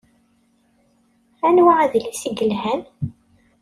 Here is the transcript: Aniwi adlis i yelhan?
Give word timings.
Aniwi 1.47 1.73
adlis 1.83 2.21
i 2.27 2.29
yelhan? 2.37 2.81